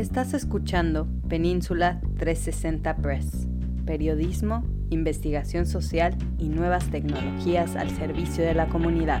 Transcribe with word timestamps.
Estás 0.00 0.32
escuchando 0.32 1.06
Península 1.28 2.00
360 2.16 2.96
Press, 3.02 3.46
periodismo, 3.84 4.64
investigación 4.88 5.66
social 5.66 6.16
y 6.38 6.48
nuevas 6.48 6.90
tecnologías 6.90 7.76
al 7.76 7.90
servicio 7.90 8.42
de 8.42 8.54
la 8.54 8.66
comunidad. 8.70 9.20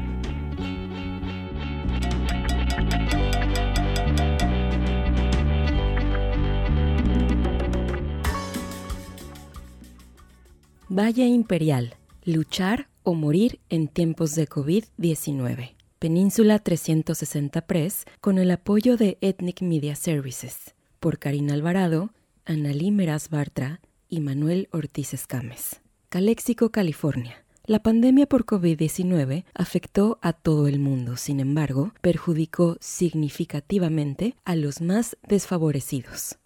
Valle 10.88 11.26
Imperial, 11.26 11.94
luchar 12.24 12.88
o 13.02 13.12
morir 13.12 13.60
en 13.68 13.86
tiempos 13.86 14.34
de 14.34 14.48
COVID-19. 14.48 15.74
Península 15.98 16.58
360 16.58 17.60
Press 17.66 18.06
con 18.22 18.38
el 18.38 18.50
apoyo 18.50 18.96
de 18.96 19.18
Ethnic 19.20 19.60
Media 19.60 19.94
Services 19.94 20.74
por 21.00 21.18
Karina 21.18 21.54
Alvarado, 21.54 22.10
Analí 22.44 22.92
Meraz 22.92 23.28
Bartra 23.28 23.80
y 24.08 24.20
Manuel 24.20 24.68
Ortiz 24.70 25.12
Escames. 25.14 25.80
Calexico, 26.08 26.70
California. 26.70 27.44
La 27.66 27.82
pandemia 27.82 28.26
por 28.26 28.46
COVID-19 28.46 29.44
afectó 29.54 30.18
a 30.22 30.32
todo 30.32 30.68
el 30.68 30.78
mundo, 30.78 31.16
sin 31.16 31.40
embargo, 31.40 31.92
perjudicó 32.00 32.76
significativamente 32.80 34.36
a 34.44 34.54
los 34.54 34.80
más 34.80 35.16
desfavorecidos. 35.26 36.38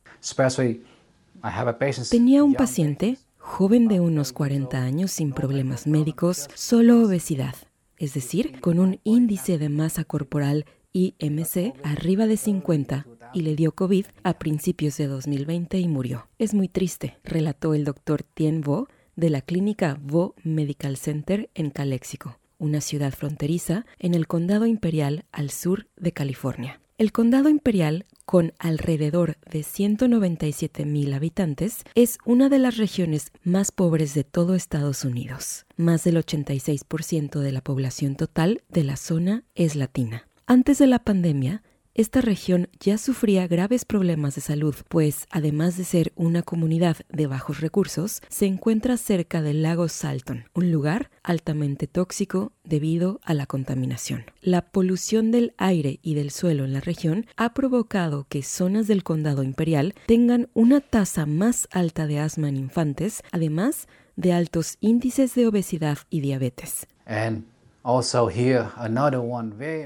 Tenía 2.11 2.43
un 2.43 2.55
paciente 2.55 3.19
joven 3.39 3.89
de 3.89 4.01
unos 4.01 4.33
40 4.33 4.79
años 4.79 5.11
sin 5.13 5.33
problemas 5.33 5.87
médicos, 5.87 6.49
solo 6.55 7.03
obesidad 7.03 7.55
es 7.99 8.15
decir, 8.15 8.61
con 8.61 8.79
un 8.79 9.01
índice 9.05 9.59
de 9.59 9.69
masa 9.69 10.05
corporal 10.05 10.67
IMC 10.93 11.75
arriba 11.83 12.27
de 12.27 12.37
50 12.37 13.07
y 13.35 13.43
le 13.43 13.57
dio 13.57 13.73
COVID 13.73 14.07
a 14.23 14.39
principios 14.39 14.97
de 14.97 15.07
2020 15.09 15.79
y 15.79 15.89
murió. 15.89 16.29
Es 16.39 16.55
muy 16.55 16.69
triste, 16.69 17.19
relató 17.25 17.75
el 17.75 17.85
doctor 17.85 18.23
Tien 18.23 18.61
Vo 18.61 18.89
de 19.17 19.31
la 19.31 19.43
clínica 19.43 19.99
Vo 20.01 20.35
Medical 20.43 20.97
Center 20.97 21.51
en 21.55 21.71
Calexico, 21.71 22.39
una 22.59 22.81
ciudad 22.81 23.13
fronteriza 23.13 23.85
en 23.99 24.15
el 24.15 24.27
condado 24.27 24.67
imperial 24.67 25.25
al 25.33 25.51
sur 25.51 25.89
de 25.97 26.13
California. 26.13 26.81
El 26.97 27.11
condado 27.11 27.49
imperial, 27.49 28.07
con 28.25 28.53
alrededor 28.61 29.37
de 29.51 29.65
197 29.65 30.85
mil 30.85 31.13
habitantes, 31.13 31.83
es 31.97 32.19
una 32.25 32.49
de 32.49 32.61
las 32.61 32.77
regiones 32.77 33.33
más 33.43 33.73
pobres 33.73 34.15
de 34.15 34.23
todo 34.23 34.55
Estados 34.55 35.05
Unidos. 35.05 35.67
Más 35.77 36.05
del 36.05 36.17
86% 36.17 37.41
de 37.41 37.51
la 37.51 37.63
población 37.63 38.15
total 38.15 38.63
de 38.69 38.85
la 38.85 38.97
zona 38.97 39.43
es 39.57 39.75
latina. 39.75 40.29
Antes 40.47 40.79
de 40.79 40.87
la 40.87 41.01
pandemia, 41.01 41.65
esta 41.95 42.21
región 42.21 42.69
ya 42.81 42.99
sufría 42.99 43.47
graves 43.47 43.85
problemas 43.85 44.35
de 44.35 44.41
salud, 44.41 44.75
pues 44.89 45.27
además 45.31 45.77
de 45.77 45.85
ser 45.85 46.13
una 46.17 46.43
comunidad 46.43 46.97
de 47.09 47.29
bajos 47.29 47.61
recursos, 47.61 48.21
se 48.29 48.47
encuentra 48.47 48.97
cerca 48.97 49.43
del 49.43 49.63
lago 49.63 49.89
Salton, 49.89 50.47
un 50.55 50.73
lugar 50.73 51.13
altamente 51.23 51.87
tóxico 51.87 52.53
debido 52.65 53.21
a 53.23 53.33
la 53.33 53.47
contaminación. 53.47 54.25
La 54.41 54.63
polución 54.63 55.31
del 55.31 55.55
aire 55.57 56.01
y 56.03 56.15
del 56.15 56.33
suelo 56.33 56.65
en 56.65 56.73
la 56.73 56.81
región 56.81 57.27
ha 57.37 57.55
provocado 57.55 58.27
que 58.29 58.43
zonas 58.43 58.89
del 58.89 59.05
condado 59.05 59.45
imperial 59.45 59.95
tengan 60.07 60.49
una 60.53 60.81
tasa 60.81 61.27
más 61.27 61.69
alta 61.71 62.09
de 62.09 62.19
asma 62.19 62.49
en 62.49 62.57
infantes, 62.57 63.23
además 63.31 63.87
de 64.17 64.33
altos 64.33 64.79
índices 64.81 65.37
de 65.37 65.47
obesidad 65.47 65.99
y 66.11 66.23
diabetes. 66.23 66.89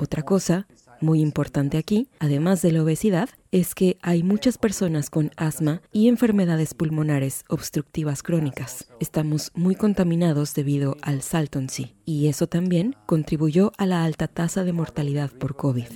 Otra 0.01 0.23
cosa 0.23 0.67
muy 1.01 1.21
importante 1.21 1.79
aquí, 1.79 2.09
además 2.19 2.63
de 2.63 2.73
la 2.73 2.83
obesidad, 2.83 3.29
es 3.51 3.75
que 3.75 3.99
hay 4.03 4.23
muchas 4.23 4.59
personas 4.59 5.11
con 5.11 5.31
asma 5.37 5.81
y 5.93 6.09
enfermedades 6.09 6.75
pulmonares 6.75 7.45
obstructivas 7.49 8.23
crónicas. 8.23 8.89
Estamos 9.01 9.51
muy 9.55 9.75
contaminados 9.75 10.55
debido 10.55 10.97
al 11.03 11.23
Salton 11.23 11.69
Sea 11.69 11.89
y 12.05 12.29
eso 12.29 12.47
también 12.47 12.97
contribuyó 13.07 13.73
a 13.79 13.87
la 13.87 14.05
alta 14.05 14.29
tasa 14.29 14.65
de 14.65 14.73
mortalidad 14.73 15.31
por 15.31 15.57
COVID. 15.57 15.87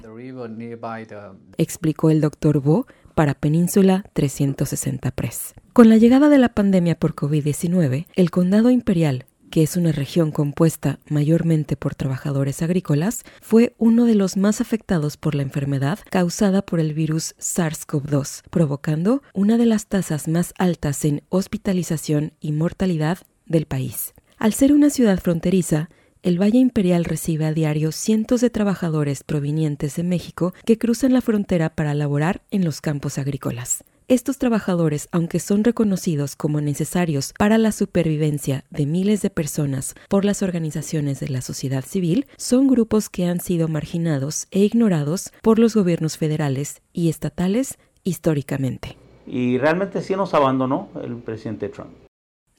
Explicó 1.59 2.11
el 2.11 2.21
doctor 2.21 2.61
Bo 2.61 2.87
para 3.15 3.35
Península 3.35 4.05
360 4.15 5.11
Press. 5.11 5.55
Con 5.73 5.89
la 5.89 5.97
llegada 5.97 6.29
de 6.29 6.39
la 6.39 6.51
pandemia 6.51 6.99
por 6.99 7.15
COVID-19, 7.15 8.07
el 8.15 8.31
condado 8.31 8.71
imperial 8.71 9.27
que 9.53 9.63
es 9.63 9.77
una 9.77 9.93
región 9.93 10.33
compuesta 10.33 10.99
mayormente 11.11 11.77
por 11.77 11.95
trabajadores 11.95 12.63
agrícolas, 12.63 13.23
fue 13.43 13.75
uno 13.77 14.07
de 14.07 14.15
los 14.15 14.39
más 14.39 14.63
afectados 14.63 15.19
por 15.19 15.35
la 15.35 15.43
enfermedad 15.43 15.99
causada 16.09 16.63
por 16.63 16.81
el 16.81 16.95
virus 16.95 17.35
SARS-CoV-2, 17.39 18.45
provocando 18.49 19.23
una 19.35 19.59
de 19.59 19.67
las 19.67 19.89
tasas 19.89 20.27
más 20.27 20.55
altas 20.57 21.05
en 21.05 21.23
hospitalización 21.29 22.33
y 22.41 22.53
mortalidad 22.53 23.19
del 23.45 23.67
país. 23.67 24.15
Al 24.39 24.55
ser 24.55 24.73
una 24.73 24.89
ciudad 24.89 25.21
fronteriza, 25.21 25.91
el 26.23 26.41
Valle 26.41 26.59
Imperial 26.59 27.05
recibe 27.05 27.45
a 27.45 27.53
diario 27.53 27.93
cientos 27.93 28.41
de 28.41 28.49
trabajadores 28.49 29.23
provenientes 29.23 29.97
de 29.97 30.03
México 30.03 30.55
que 30.65 30.79
cruzan 30.79 31.13
la 31.13 31.21
frontera 31.21 31.75
para 31.75 31.93
laborar 31.93 32.41
en 32.51 32.65
los 32.65 32.81
campos 32.81 33.19
agrícolas. 33.19 33.85
Estos 34.13 34.37
trabajadores, 34.37 35.09
aunque 35.11 35.41
son 35.41 35.65
reconocidos 35.65 36.37
como 36.37 36.61
necesarios 36.61 37.33
para 37.39 37.57
la 37.57 37.73
supervivencia 37.73 38.67
de 38.69 38.85
miles 38.85 39.23
de 39.23 39.31
personas 39.31 39.95
por 40.11 40.27
las 40.27 40.43
organizaciones 40.43 41.19
de 41.19 41.31
la 41.31 41.41
sociedad 41.41 41.83
civil, 41.83 42.27
son 42.37 42.69
grupos 42.69 43.09
que 43.09 43.25
han 43.25 43.41
sido 43.41 43.69
marginados 43.69 44.49
e 44.51 44.59
ignorados 44.67 45.33
por 45.41 45.59
los 45.59 45.75
gobiernos 45.75 46.19
federales 46.19 46.83
y 46.93 47.09
estatales 47.09 47.79
históricamente. 48.05 48.99
Y 49.27 49.57
realmente 49.57 50.03
sí 50.03 50.15
nos 50.15 50.35
abandonó 50.35 50.91
el 51.03 51.15
presidente 51.17 51.71
Trump 51.71 52.02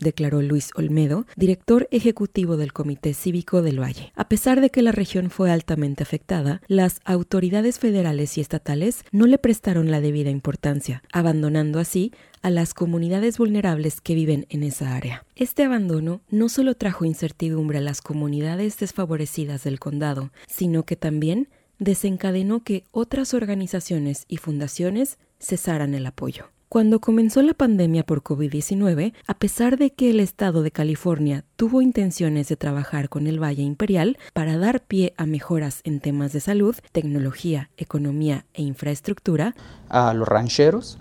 declaró 0.03 0.41
Luis 0.41 0.69
Olmedo, 0.75 1.25
director 1.36 1.88
ejecutivo 1.91 2.58
del 2.58 2.74
Comité 2.74 3.14
Cívico 3.14 3.62
del 3.62 3.81
Valle. 3.81 4.14
A 4.16 4.30
pesar 4.30 4.62
de 4.62 4.69
que 4.69 4.81
la 4.81 4.91
región 4.91 5.30
fue 5.30 5.52
altamente 5.52 6.03
afectada, 6.03 6.62
las 6.68 7.00
autoridades 7.06 7.80
federales 7.80 8.38
y 8.38 8.42
estatales 8.42 9.03
no 9.12 9.25
le 9.25 9.38
prestaron 9.38 9.90
la 9.90 10.02
debida 10.02 10.30
importancia, 10.30 11.02
abandonando 11.12 11.80
así 11.80 12.12
a 12.44 12.50
las 12.50 12.74
comunidades 12.74 13.38
vulnerables 13.38 14.02
que 14.02 14.16
viven 14.16 14.46
en 14.50 14.63
esa 14.63 14.96
área. 14.96 15.25
Este 15.36 15.63
abandono 15.63 16.22
no 16.30 16.50
solo 16.50 16.75
trajo 16.75 17.06
incertidumbre 17.06 17.78
a 17.80 17.81
las 17.81 18.02
comunidades 18.02 18.78
desfavorecidas 18.78 19.63
del 19.63 19.80
condado, 19.80 20.31
sino 20.47 20.84
que 20.84 20.97
también 20.97 21.47
desencadenó 21.80 22.63
que 22.63 22.84
otras 22.92 23.34
organizaciones 23.34 24.25
y 24.28 24.38
fundaciones 24.38 25.18
cesaran 25.40 25.94
el 25.94 26.06
apoyo. 26.06 26.53
Cuando 26.73 27.00
comenzó 27.00 27.44
la 27.44 27.53
pandemia 27.53 28.03
por 28.03 28.23
COVID-19, 28.23 29.13
a 29.28 29.34
pesar 29.35 29.78
de 29.78 29.91
que 29.91 30.09
el 30.09 30.19
estado 30.19 30.63
de 30.63 30.72
California 30.72 31.45
tuvo 31.56 31.84
intenciones 31.84 32.47
de 32.47 32.56
trabajar 32.56 33.09
con 33.09 33.28
el 33.28 33.39
Valle 33.39 33.61
Imperial 33.61 34.17
para 34.34 34.57
dar 34.57 34.81
pie 34.81 35.13
a 35.16 35.28
mejoras 35.28 35.81
en 35.83 36.00
temas 36.00 36.33
de 36.33 36.39
salud, 36.39 36.75
tecnología, 36.91 37.69
economía 37.78 38.47
e 38.56 38.63
infraestructura, 38.63 39.53
a 39.88 40.16
los 40.16 40.28
rancheros 40.28 40.97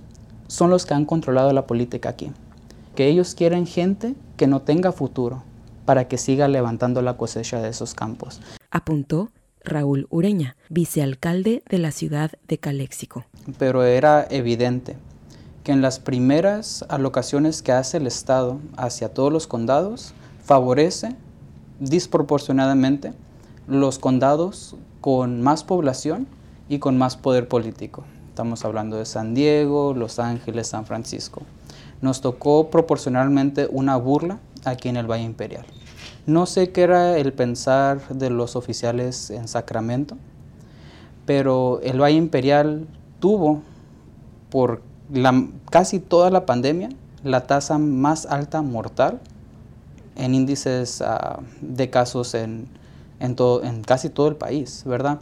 son 0.47 0.69
los 0.69 0.85
que 0.85 0.93
han 0.93 1.07
controlado 1.07 1.55
la 1.55 1.67
política 1.67 2.11
aquí. 2.11 2.33
Que 2.95 3.07
ellos 3.07 3.35
quieren 3.35 3.67
gente 3.67 4.15
que 4.37 4.47
no 4.47 4.61
tenga 4.61 4.93
futuro 4.93 5.43
para 5.87 6.07
que 6.07 6.19
siga 6.19 6.49
levantando 6.49 7.01
la 7.01 7.17
cosecha 7.17 7.63
de 7.63 7.71
esos 7.71 7.95
campos. 7.95 8.43
Apuntó 8.71 9.31
Raúl 9.65 10.07
Ureña, 10.11 10.55
vicealcalde 10.69 11.63
de 11.67 11.79
la 11.79 11.93
ciudad 11.93 12.33
de 12.47 12.59
Caléxico. 12.59 13.25
Pero 13.59 13.85
era 13.85 14.27
evidente 14.29 14.97
que 15.65 15.73
en 15.73 15.83
las 15.83 16.01
primeras 16.01 16.85
alocaciones 16.89 17.63
que 17.63 17.73
hace 17.73 17.99
el 17.99 18.07
Estado 18.07 18.59
hacia 18.77 19.15
todos 19.15 19.33
los 19.33 19.47
condados 19.47 20.13
favorece 20.45 21.15
disproporcionadamente 21.79 23.13
los 23.69 23.99
condados 23.99 24.77
con 25.01 25.41
más 25.41 25.63
población 25.63 26.27
y 26.69 26.79
con 26.79 26.99
más 26.99 27.17
poder 27.17 27.49
político. 27.49 28.05
Estamos 28.29 28.65
hablando 28.65 28.97
de 28.97 29.05
San 29.05 29.35
Diego, 29.35 29.95
Los 29.95 30.19
Ángeles, 30.19 30.69
San 30.69 30.87
Francisco. 30.87 31.43
Nos 32.01 32.21
tocó 32.21 32.71
proporcionalmente 32.71 33.69
una 33.71 33.97
burla 33.97 34.41
aquí 34.65 34.89
en 34.89 34.97
el 34.97 35.11
Valle 35.11 35.25
Imperial. 35.25 35.65
No 36.27 36.47
sé 36.47 36.71
qué 36.71 36.83
era 36.83 37.19
el 37.19 37.33
pensar 37.33 38.09
de 38.09 38.31
los 38.31 38.57
oficiales 38.57 39.31
en 39.31 39.49
Sacramento, 39.49 40.17
pero 41.27 41.81
el 41.83 42.01
Valle 42.01 42.17
Imperial 42.17 42.87
tuvo 43.21 43.63
por 44.51 44.83
casi 45.71 46.01
toda 46.01 46.31
la 46.31 46.47
pandemia, 46.47 46.91
la 47.25 47.47
tasa 47.47 47.79
más 47.79 48.27
alta 48.27 48.63
mortal 48.63 49.21
en 50.17 50.35
índices 50.35 51.03
ah, 51.03 51.41
de 51.61 51.91
casos 51.91 52.35
en, 52.35 52.69
casi 53.87 54.11
todo 54.11 54.29
el 54.29 54.37
país, 54.37 54.83
¿verdad? 54.85 55.21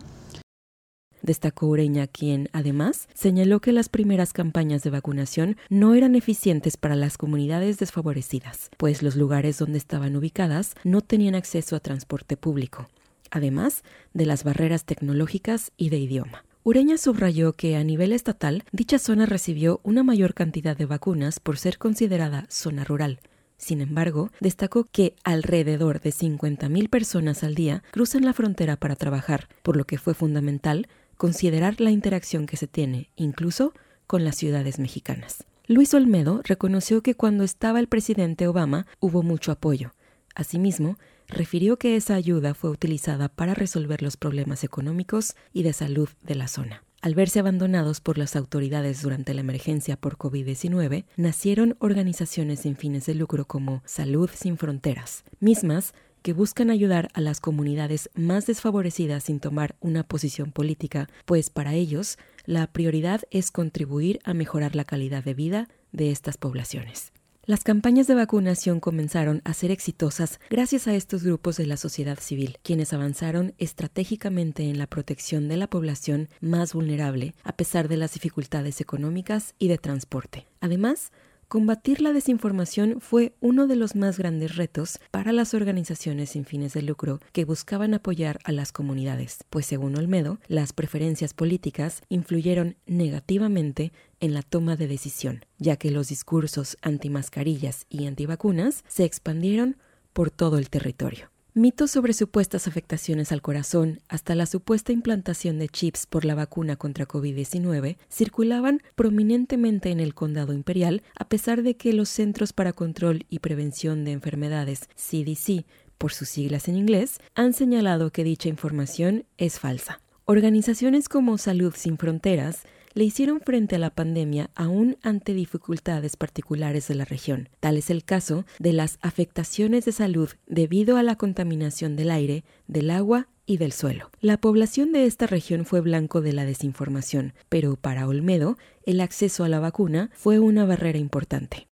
Destacó 1.22 1.66
Ureña, 1.66 2.06
quien 2.06 2.48
además 2.52 3.06
señaló 3.12 3.60
que 3.60 3.72
las 3.72 3.90
primeras 3.90 4.32
campañas 4.32 4.82
de 4.82 4.88
vacunación 4.88 5.58
no 5.68 5.94
eran 5.94 6.14
eficientes 6.14 6.78
para 6.78 6.96
las 6.96 7.18
comunidades 7.18 7.78
desfavorecidas, 7.78 8.70
pues 8.78 9.02
los 9.02 9.16
lugares 9.16 9.58
donde 9.58 9.76
estaban 9.76 10.16
ubicadas 10.16 10.74
no 10.82 11.02
tenían 11.02 11.34
acceso 11.34 11.76
a 11.76 11.80
transporte 11.80 12.38
público, 12.38 12.88
además 13.30 13.82
de 14.14 14.24
las 14.24 14.44
barreras 14.44 14.86
tecnológicas 14.86 15.72
y 15.76 15.90
de 15.90 15.98
idioma. 15.98 16.44
Ureña 16.62 16.98
subrayó 16.98 17.54
que 17.54 17.76
a 17.76 17.84
nivel 17.84 18.12
estatal 18.12 18.64
dicha 18.70 18.98
zona 18.98 19.24
recibió 19.24 19.80
una 19.82 20.02
mayor 20.02 20.34
cantidad 20.34 20.76
de 20.76 20.84
vacunas 20.84 21.40
por 21.40 21.56
ser 21.56 21.78
considerada 21.78 22.44
zona 22.50 22.84
rural. 22.84 23.20
Sin 23.56 23.80
embargo, 23.80 24.30
destacó 24.40 24.84
que 24.84 25.14
alrededor 25.24 26.00
de 26.00 26.10
50.000 26.10 26.90
personas 26.90 27.44
al 27.44 27.54
día 27.54 27.82
cruzan 27.92 28.26
la 28.26 28.34
frontera 28.34 28.76
para 28.76 28.94
trabajar, 28.94 29.48
por 29.62 29.76
lo 29.76 29.86
que 29.86 29.96
fue 29.96 30.12
fundamental 30.12 30.86
considerar 31.16 31.80
la 31.80 31.90
interacción 31.90 32.46
que 32.46 32.58
se 32.58 32.66
tiene, 32.66 33.08
incluso 33.16 33.72
con 34.06 34.24
las 34.24 34.36
ciudades 34.36 34.78
mexicanas. 34.78 35.44
Luis 35.66 35.94
Olmedo 35.94 36.42
reconoció 36.44 37.02
que 37.02 37.14
cuando 37.14 37.42
estaba 37.42 37.80
el 37.80 37.86
presidente 37.86 38.46
Obama 38.48 38.86
hubo 38.98 39.22
mucho 39.22 39.50
apoyo. 39.50 39.92
Asimismo, 40.34 40.98
refirió 41.30 41.78
que 41.78 41.96
esa 41.96 42.14
ayuda 42.14 42.54
fue 42.54 42.70
utilizada 42.70 43.28
para 43.28 43.54
resolver 43.54 44.02
los 44.02 44.16
problemas 44.16 44.64
económicos 44.64 45.34
y 45.52 45.62
de 45.62 45.72
salud 45.72 46.08
de 46.22 46.34
la 46.34 46.48
zona. 46.48 46.84
Al 47.02 47.14
verse 47.14 47.38
abandonados 47.38 48.00
por 48.00 48.18
las 48.18 48.36
autoridades 48.36 49.00
durante 49.00 49.32
la 49.32 49.40
emergencia 49.40 49.96
por 49.96 50.18
COVID-19, 50.18 51.06
nacieron 51.16 51.76
organizaciones 51.78 52.60
sin 52.60 52.76
fines 52.76 53.06
de 53.06 53.14
lucro 53.14 53.46
como 53.46 53.82
Salud 53.86 54.28
sin 54.34 54.58
Fronteras, 54.58 55.24
mismas 55.38 55.94
que 56.22 56.34
buscan 56.34 56.68
ayudar 56.68 57.08
a 57.14 57.22
las 57.22 57.40
comunidades 57.40 58.10
más 58.14 58.46
desfavorecidas 58.46 59.24
sin 59.24 59.40
tomar 59.40 59.76
una 59.80 60.02
posición 60.02 60.52
política, 60.52 61.08
pues 61.24 61.48
para 61.48 61.72
ellos 61.72 62.18
la 62.44 62.66
prioridad 62.66 63.22
es 63.30 63.50
contribuir 63.50 64.20
a 64.24 64.34
mejorar 64.34 64.76
la 64.76 64.84
calidad 64.84 65.24
de 65.24 65.32
vida 65.32 65.68
de 65.92 66.10
estas 66.10 66.36
poblaciones. 66.36 67.12
Las 67.46 67.64
campañas 67.64 68.06
de 68.06 68.14
vacunación 68.14 68.80
comenzaron 68.80 69.40
a 69.44 69.54
ser 69.54 69.70
exitosas 69.70 70.38
gracias 70.50 70.86
a 70.86 70.94
estos 70.94 71.24
grupos 71.24 71.56
de 71.56 71.64
la 71.64 71.78
sociedad 71.78 72.18
civil, 72.20 72.58
quienes 72.62 72.92
avanzaron 72.92 73.54
estratégicamente 73.56 74.64
en 74.68 74.76
la 74.76 74.86
protección 74.86 75.48
de 75.48 75.56
la 75.56 75.66
población 75.66 76.28
más 76.42 76.74
vulnerable, 76.74 77.34
a 77.42 77.52
pesar 77.52 77.88
de 77.88 77.96
las 77.96 78.12
dificultades 78.12 78.82
económicas 78.82 79.54
y 79.58 79.68
de 79.68 79.78
transporte. 79.78 80.46
Además, 80.60 81.12
Combatir 81.50 82.00
la 82.00 82.12
desinformación 82.12 83.00
fue 83.00 83.34
uno 83.40 83.66
de 83.66 83.74
los 83.74 83.96
más 83.96 84.18
grandes 84.18 84.54
retos 84.54 85.00
para 85.10 85.32
las 85.32 85.52
organizaciones 85.52 86.30
sin 86.30 86.44
fines 86.44 86.74
de 86.74 86.82
lucro 86.82 87.18
que 87.32 87.44
buscaban 87.44 87.92
apoyar 87.92 88.38
a 88.44 88.52
las 88.52 88.70
comunidades, 88.70 89.38
pues 89.50 89.66
según 89.66 89.98
Olmedo, 89.98 90.38
las 90.46 90.72
preferencias 90.72 91.34
políticas 91.34 92.02
influyeron 92.08 92.76
negativamente 92.86 93.92
en 94.20 94.32
la 94.32 94.42
toma 94.42 94.76
de 94.76 94.86
decisión, 94.86 95.44
ya 95.58 95.74
que 95.74 95.90
los 95.90 96.06
discursos 96.06 96.76
antimascarillas 96.82 97.84
y 97.88 98.06
antivacunas 98.06 98.84
se 98.86 99.02
expandieron 99.02 99.76
por 100.12 100.30
todo 100.30 100.56
el 100.56 100.70
territorio. 100.70 101.30
Mitos 101.60 101.90
sobre 101.90 102.14
supuestas 102.14 102.66
afectaciones 102.66 103.32
al 103.32 103.42
corazón 103.42 104.00
hasta 104.08 104.34
la 104.34 104.46
supuesta 104.46 104.92
implantación 104.92 105.58
de 105.58 105.68
chips 105.68 106.06
por 106.06 106.24
la 106.24 106.34
vacuna 106.34 106.76
contra 106.76 107.06
COVID-19 107.06 107.98
circulaban 108.08 108.80
prominentemente 108.94 109.90
en 109.90 110.00
el 110.00 110.14
condado 110.14 110.54
imperial 110.54 111.02
a 111.18 111.28
pesar 111.28 111.62
de 111.62 111.76
que 111.76 111.92
los 111.92 112.08
Centros 112.08 112.54
para 112.54 112.72
Control 112.72 113.26
y 113.28 113.40
Prevención 113.40 114.06
de 114.06 114.12
Enfermedades 114.12 114.88
CDC, 114.96 115.66
por 115.98 116.14
sus 116.14 116.30
siglas 116.30 116.66
en 116.66 116.78
inglés, 116.78 117.20
han 117.34 117.52
señalado 117.52 118.10
que 118.10 118.24
dicha 118.24 118.48
información 118.48 119.26
es 119.36 119.58
falsa. 119.58 120.00
Organizaciones 120.24 121.10
como 121.10 121.36
Salud 121.36 121.74
sin 121.76 121.98
Fronteras 121.98 122.62
le 122.94 123.04
hicieron 123.04 123.40
frente 123.40 123.76
a 123.76 123.78
la 123.78 123.90
pandemia 123.90 124.50
aún 124.54 124.96
ante 125.02 125.34
dificultades 125.34 126.16
particulares 126.16 126.88
de 126.88 126.94
la 126.94 127.04
región. 127.04 127.48
Tal 127.60 127.76
es 127.76 127.90
el 127.90 128.04
caso 128.04 128.44
de 128.58 128.72
las 128.72 128.98
afectaciones 129.02 129.84
de 129.84 129.92
salud 129.92 130.30
debido 130.46 130.96
a 130.96 131.02
la 131.02 131.16
contaminación 131.16 131.96
del 131.96 132.10
aire, 132.10 132.44
del 132.66 132.90
agua 132.90 133.28
y 133.46 133.56
del 133.56 133.72
suelo. 133.72 134.10
La 134.20 134.38
población 134.38 134.92
de 134.92 135.06
esta 135.06 135.26
región 135.26 135.64
fue 135.64 135.80
blanco 135.80 136.20
de 136.20 136.32
la 136.32 136.44
desinformación, 136.44 137.32
pero 137.48 137.76
para 137.76 138.06
Olmedo 138.06 138.56
el 138.84 139.00
acceso 139.00 139.44
a 139.44 139.48
la 139.48 139.60
vacuna 139.60 140.10
fue 140.14 140.38
una 140.38 140.64
barrera 140.64 140.98
importante. 140.98 141.66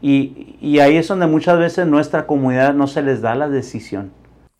Y, 0.00 0.56
y 0.60 0.80
ahí 0.80 0.96
es 0.96 1.06
donde 1.08 1.26
muchas 1.26 1.58
veces 1.58 1.86
nuestra 1.86 2.26
comunidad 2.26 2.74
no 2.74 2.88
se 2.88 3.02
les 3.02 3.20
da 3.20 3.34
la 3.34 3.48
decisión 3.48 4.10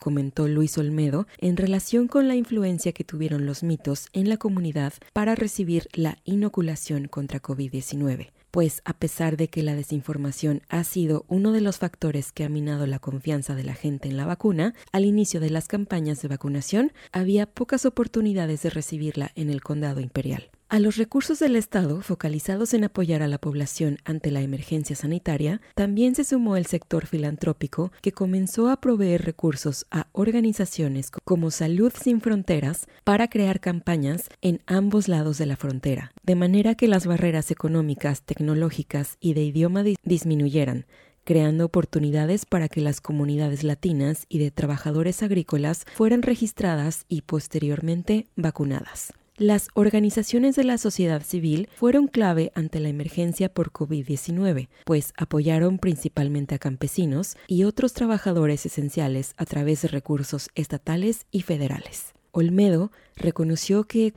comentó 0.03 0.49
Luis 0.49 0.77
Olmedo 0.77 1.27
en 1.37 1.55
relación 1.55 2.09
con 2.09 2.27
la 2.27 2.35
influencia 2.35 2.91
que 2.91 3.05
tuvieron 3.05 3.45
los 3.45 3.63
mitos 3.63 4.09
en 4.11 4.27
la 4.27 4.35
comunidad 4.35 4.91
para 5.13 5.33
recibir 5.33 5.87
la 5.93 6.17
inoculación 6.25 7.07
contra 7.07 7.41
COVID-19 7.41 8.31
pues 8.51 8.81
a 8.85 8.93
pesar 8.93 9.35
de 9.35 9.47
que 9.47 9.63
la 9.63 9.73
desinformación 9.75 10.61
ha 10.69 10.83
sido 10.83 11.25
uno 11.27 11.53
de 11.53 11.61
los 11.61 11.79
factores 11.79 12.31
que 12.31 12.43
ha 12.43 12.49
minado 12.49 12.85
la 12.85 12.99
confianza 12.99 13.55
de 13.55 13.63
la 13.63 13.73
gente 13.73 14.09
en 14.09 14.15
la 14.15 14.27
vacuna, 14.27 14.75
al 14.91 15.05
inicio 15.05 15.39
de 15.39 15.49
las 15.49 15.67
campañas 15.67 16.21
de 16.21 16.27
vacunación 16.27 16.91
había 17.11 17.47
pocas 17.47 17.83
oportunidades 17.85 18.61
de 18.61 18.69
recibirla 18.69 19.31
en 19.33 19.49
el 19.49 19.63
condado 19.63 20.01
imperial. 20.01 20.51
A 20.73 20.79
los 20.79 20.97
recursos 20.97 21.37
del 21.37 21.55
Estado 21.55 22.01
focalizados 22.01 22.73
en 22.73 22.83
apoyar 22.83 23.21
a 23.21 23.27
la 23.27 23.37
población 23.37 23.99
ante 24.05 24.31
la 24.31 24.41
emergencia 24.41 24.95
sanitaria, 24.95 25.61
también 25.75 26.15
se 26.15 26.23
sumó 26.23 26.57
el 26.57 26.65
sector 26.65 27.05
filantrópico 27.05 27.91
que 28.01 28.11
comenzó 28.11 28.71
a 28.71 28.81
proveer 28.81 29.23
recursos 29.23 29.85
a 29.91 30.07
organizaciones 30.13 31.11
como 31.11 31.51
Salud 31.51 31.93
sin 31.95 32.21
Fronteras 32.21 32.87
para 33.03 33.27
crear 33.27 33.59
campañas 33.59 34.31
en 34.41 34.61
ambos 34.65 35.07
lados 35.07 35.37
de 35.37 35.45
la 35.45 35.57
frontera, 35.57 36.11
de 36.23 36.33
manera 36.33 36.73
que 36.73 36.87
las 36.87 37.05
barreras 37.05 37.51
económicas, 37.51 38.23
tecnológicas 38.23 39.17
y 39.19 39.35
de 39.35 39.43
idioma 39.43 39.83
disminuyeran, 40.03 40.87
creando 41.23 41.65
oportunidades 41.65 42.47
para 42.47 42.67
que 42.67 42.81
las 42.81 42.99
comunidades 42.99 43.63
latinas 43.63 44.25
y 44.27 44.39
de 44.39 44.49
trabajadores 44.49 45.21
agrícolas 45.21 45.85
fueran 45.93 46.23
registradas 46.23 47.05
y 47.09 47.21
posteriormente 47.21 48.25
vacunadas. 48.35 49.13
Las 49.39 49.69
organizaciones 49.73 50.55
de 50.55 50.63
la 50.63 50.77
sociedad 50.77 51.23
civil 51.23 51.67
fueron 51.73 52.05
clave 52.05 52.51
ante 52.53 52.79
la 52.79 52.89
emergencia 52.89 53.49
por 53.49 53.71
COVID-19, 53.71 54.69
pues 54.85 55.11
apoyaron 55.17 55.79
principalmente 55.79 56.53
a 56.53 56.59
campesinos 56.59 57.35
y 57.47 57.63
otros 57.63 57.93
trabajadores 57.93 58.63
esenciales 58.67 59.33
a 59.37 59.45
través 59.45 59.81
de 59.81 59.87
recursos 59.87 60.49
estatales 60.53 61.25
y 61.31 61.41
federales. 61.41 62.13
Olmedo 62.31 62.91
reconoció 63.15 63.85
que 63.85 64.13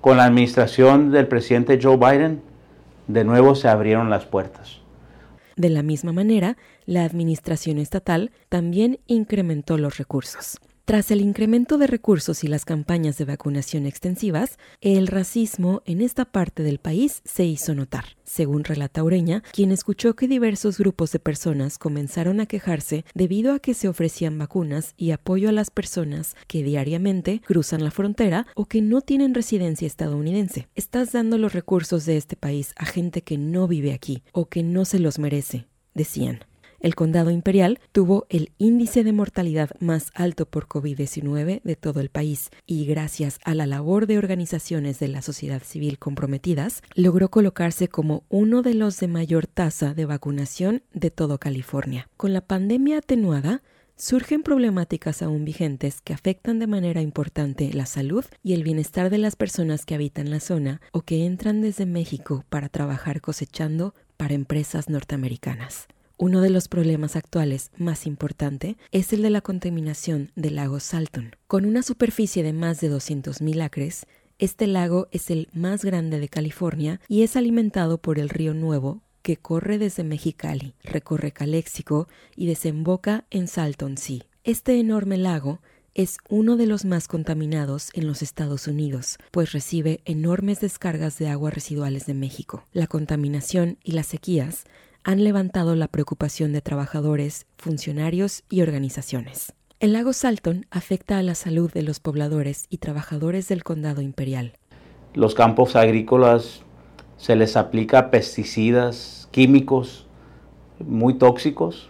con 0.00 0.16
la 0.16 0.24
administración 0.24 1.12
del 1.12 1.28
presidente 1.28 1.78
Joe 1.80 1.96
Biden, 1.96 2.42
de 3.06 3.22
nuevo 3.22 3.54
se 3.54 3.68
abrieron 3.68 4.10
las 4.10 4.24
puertas. 4.24 4.80
De 5.54 5.70
la 5.70 5.84
misma 5.84 6.12
manera, 6.12 6.56
la 6.86 7.04
administración 7.04 7.78
estatal 7.78 8.32
también 8.48 8.98
incrementó 9.06 9.78
los 9.78 9.96
recursos. 9.96 10.58
Tras 10.86 11.10
el 11.10 11.20
incremento 11.20 11.78
de 11.78 11.88
recursos 11.88 12.44
y 12.44 12.46
las 12.46 12.64
campañas 12.64 13.18
de 13.18 13.24
vacunación 13.24 13.86
extensivas, 13.86 14.56
el 14.80 15.08
racismo 15.08 15.82
en 15.84 16.00
esta 16.00 16.24
parte 16.24 16.62
del 16.62 16.78
país 16.78 17.22
se 17.24 17.44
hizo 17.44 17.74
notar, 17.74 18.04
según 18.22 18.62
relata 18.62 19.02
Ureña, 19.02 19.42
quien 19.52 19.72
escuchó 19.72 20.14
que 20.14 20.28
diversos 20.28 20.78
grupos 20.78 21.10
de 21.10 21.18
personas 21.18 21.78
comenzaron 21.78 22.38
a 22.38 22.46
quejarse 22.46 23.04
debido 23.14 23.52
a 23.52 23.58
que 23.58 23.74
se 23.74 23.88
ofrecían 23.88 24.38
vacunas 24.38 24.94
y 24.96 25.10
apoyo 25.10 25.48
a 25.48 25.52
las 25.52 25.72
personas 25.72 26.36
que 26.46 26.62
diariamente 26.62 27.40
cruzan 27.44 27.82
la 27.82 27.90
frontera 27.90 28.46
o 28.54 28.66
que 28.66 28.80
no 28.80 29.00
tienen 29.00 29.34
residencia 29.34 29.88
estadounidense. 29.88 30.68
Estás 30.76 31.10
dando 31.10 31.36
los 31.36 31.52
recursos 31.52 32.06
de 32.06 32.16
este 32.16 32.36
país 32.36 32.74
a 32.76 32.86
gente 32.86 33.22
que 33.22 33.38
no 33.38 33.66
vive 33.66 33.92
aquí 33.92 34.22
o 34.30 34.46
que 34.46 34.62
no 34.62 34.84
se 34.84 35.00
los 35.00 35.18
merece, 35.18 35.66
decían. 35.94 36.44
El 36.86 36.94
condado 36.94 37.32
imperial 37.32 37.80
tuvo 37.90 38.26
el 38.28 38.52
índice 38.58 39.02
de 39.02 39.10
mortalidad 39.10 39.70
más 39.80 40.12
alto 40.14 40.46
por 40.46 40.68
COVID-19 40.68 41.60
de 41.64 41.74
todo 41.74 41.98
el 41.98 42.10
país 42.10 42.50
y 42.64 42.86
gracias 42.86 43.40
a 43.42 43.56
la 43.56 43.66
labor 43.66 44.06
de 44.06 44.18
organizaciones 44.18 45.00
de 45.00 45.08
la 45.08 45.20
sociedad 45.20 45.64
civil 45.64 45.98
comprometidas, 45.98 46.84
logró 46.94 47.28
colocarse 47.28 47.88
como 47.88 48.22
uno 48.28 48.62
de 48.62 48.74
los 48.74 49.00
de 49.00 49.08
mayor 49.08 49.48
tasa 49.48 49.94
de 49.94 50.06
vacunación 50.06 50.84
de 50.92 51.10
todo 51.10 51.38
California. 51.38 52.08
Con 52.16 52.32
la 52.32 52.40
pandemia 52.40 52.98
atenuada, 52.98 53.64
surgen 53.96 54.44
problemáticas 54.44 55.22
aún 55.22 55.44
vigentes 55.44 56.00
que 56.00 56.14
afectan 56.14 56.60
de 56.60 56.68
manera 56.68 57.00
importante 57.00 57.72
la 57.72 57.86
salud 57.86 58.24
y 58.44 58.52
el 58.52 58.62
bienestar 58.62 59.10
de 59.10 59.18
las 59.18 59.34
personas 59.34 59.86
que 59.86 59.96
habitan 59.96 60.30
la 60.30 60.38
zona 60.38 60.80
o 60.92 61.02
que 61.02 61.26
entran 61.26 61.62
desde 61.62 61.84
México 61.84 62.44
para 62.48 62.68
trabajar 62.68 63.20
cosechando 63.20 63.92
para 64.16 64.34
empresas 64.34 64.88
norteamericanas. 64.88 65.88
Uno 66.18 66.40
de 66.40 66.48
los 66.48 66.68
problemas 66.68 67.14
actuales 67.14 67.70
más 67.76 68.06
importante 68.06 68.78
es 68.90 69.12
el 69.12 69.20
de 69.20 69.28
la 69.28 69.42
contaminación 69.42 70.32
del 70.34 70.56
lago 70.56 70.80
Salton. 70.80 71.36
Con 71.46 71.66
una 71.66 71.82
superficie 71.82 72.42
de 72.42 72.54
más 72.54 72.80
de 72.80 72.90
200.000 72.90 73.62
acres, 73.62 74.06
este 74.38 74.66
lago 74.66 75.08
es 75.10 75.30
el 75.30 75.48
más 75.52 75.84
grande 75.84 76.18
de 76.18 76.30
California 76.30 77.02
y 77.06 77.22
es 77.22 77.36
alimentado 77.36 77.98
por 77.98 78.18
el 78.18 78.30
río 78.30 78.54
Nuevo 78.54 79.02
que 79.20 79.36
corre 79.36 79.76
desde 79.76 80.04
Mexicali, 80.04 80.74
recorre 80.82 81.32
Calexico 81.32 82.08
y 82.34 82.46
desemboca 82.46 83.26
en 83.28 83.46
Salton 83.46 83.98
Sea. 83.98 84.24
Este 84.42 84.80
enorme 84.80 85.18
lago 85.18 85.60
es 85.92 86.16
uno 86.30 86.56
de 86.56 86.66
los 86.66 86.86
más 86.86 87.08
contaminados 87.08 87.90
en 87.92 88.06
los 88.06 88.22
Estados 88.22 88.68
Unidos, 88.68 89.18
pues 89.32 89.52
recibe 89.52 90.00
enormes 90.06 90.60
descargas 90.60 91.18
de 91.18 91.28
aguas 91.28 91.52
residuales 91.52 92.06
de 92.06 92.14
México. 92.14 92.64
La 92.72 92.86
contaminación 92.86 93.78
y 93.82 93.92
las 93.92 94.06
sequías 94.06 94.64
han 95.06 95.22
levantado 95.22 95.76
la 95.76 95.86
preocupación 95.86 96.52
de 96.52 96.60
trabajadores, 96.60 97.46
funcionarios 97.58 98.42
y 98.50 98.62
organizaciones. 98.62 99.52
El 99.78 99.92
lago 99.92 100.12
Salton 100.12 100.66
afecta 100.72 101.16
a 101.18 101.22
la 101.22 101.36
salud 101.36 101.70
de 101.72 101.82
los 101.82 102.00
pobladores 102.00 102.66
y 102.70 102.78
trabajadores 102.78 103.46
del 103.46 103.62
condado 103.62 104.02
imperial. 104.02 104.54
los 105.14 105.36
campos 105.36 105.76
agrícolas 105.76 106.62
se 107.18 107.36
les 107.36 107.56
aplica 107.56 108.10
pesticidas 108.10 109.28
químicos 109.30 110.08
muy 110.80 111.14
tóxicos. 111.14 111.88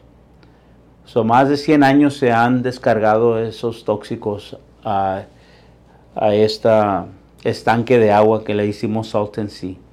Son 1.07 1.27
más 1.27 1.49
de 1.49 1.57
100 1.57 1.85
años 1.85 2.19
se 2.19 2.33
han 2.33 2.63
descargado 2.63 3.39
esos 3.39 3.85
tóxicos 3.85 4.59
a, 4.85 5.23
a 6.15 6.35
este 6.35 6.69
estanque 7.45 7.99
de 7.99 8.13
agua 8.13 8.45
que 8.45 8.55
le 8.55 8.67
hicimos 8.67 9.09
Salton 9.09 9.49
Sea 9.49 9.86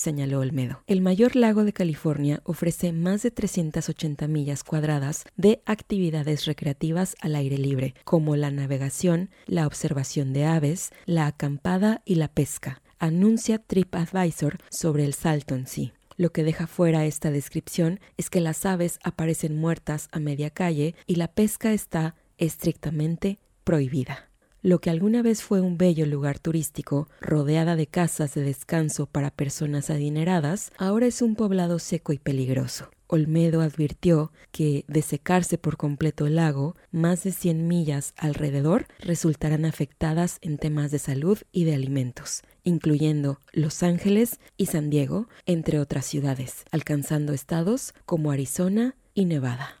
señaló 0.00 0.40
Olmedo. 0.40 0.82
El 0.86 1.02
mayor 1.02 1.36
lago 1.36 1.62
de 1.64 1.74
California 1.74 2.40
ofrece 2.44 2.92
más 2.92 3.22
de 3.22 3.30
380 3.30 4.26
millas 4.28 4.64
cuadradas 4.64 5.24
de 5.36 5.60
actividades 5.66 6.46
recreativas 6.46 7.16
al 7.20 7.34
aire 7.34 7.58
libre, 7.58 7.94
como 8.04 8.34
la 8.34 8.50
navegación, 8.50 9.28
la 9.46 9.66
observación 9.66 10.32
de 10.32 10.46
aves, 10.46 10.90
la 11.04 11.26
acampada 11.26 12.00
y 12.06 12.14
la 12.14 12.28
pesca, 12.28 12.80
anuncia 12.98 13.58
TripAdvisor 13.58 14.56
sobre 14.70 15.04
el 15.04 15.12
Salton 15.12 15.66
Sea. 15.66 15.92
Lo 16.16 16.32
que 16.32 16.44
deja 16.44 16.66
fuera 16.66 17.04
esta 17.04 17.30
descripción 17.30 18.00
es 18.16 18.30
que 18.30 18.40
las 18.40 18.64
aves 18.64 18.98
aparecen 19.04 19.56
muertas 19.56 20.08
a 20.12 20.18
media 20.18 20.48
calle 20.48 20.94
y 21.06 21.16
la 21.16 21.28
pesca 21.28 21.72
está 21.72 22.14
estrictamente 22.38 23.38
prohibida. 23.64 24.29
Lo 24.62 24.80
que 24.80 24.90
alguna 24.90 25.22
vez 25.22 25.42
fue 25.42 25.62
un 25.62 25.78
bello 25.78 26.04
lugar 26.04 26.38
turístico, 26.38 27.08
rodeada 27.22 27.76
de 27.76 27.86
casas 27.86 28.34
de 28.34 28.42
descanso 28.42 29.06
para 29.06 29.30
personas 29.30 29.88
adineradas, 29.88 30.70
ahora 30.76 31.06
es 31.06 31.22
un 31.22 31.34
poblado 31.34 31.78
seco 31.78 32.12
y 32.12 32.18
peligroso. 32.18 32.90
Olmedo 33.06 33.62
advirtió 33.62 34.32
que 34.52 34.84
de 34.86 35.00
secarse 35.00 35.56
por 35.56 35.78
completo 35.78 36.26
el 36.26 36.36
lago, 36.36 36.76
más 36.92 37.24
de 37.24 37.32
100 37.32 37.66
millas 37.66 38.12
alrededor 38.18 38.86
resultarán 39.00 39.64
afectadas 39.64 40.38
en 40.42 40.58
temas 40.58 40.90
de 40.90 40.98
salud 40.98 41.38
y 41.50 41.64
de 41.64 41.74
alimentos, 41.74 42.42
incluyendo 42.62 43.40
Los 43.52 43.82
Ángeles 43.82 44.38
y 44.58 44.66
San 44.66 44.90
Diego, 44.90 45.26
entre 45.46 45.80
otras 45.80 46.04
ciudades, 46.04 46.64
alcanzando 46.70 47.32
estados 47.32 47.94
como 48.04 48.30
Arizona 48.30 48.94
y 49.14 49.24
Nevada. 49.24 49.80